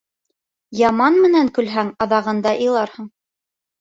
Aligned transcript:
Яман 0.79 1.19
менән 1.27 1.51
көлһәң, 1.59 1.93
аҙағында 2.07 2.55
иларһың. 2.67 3.13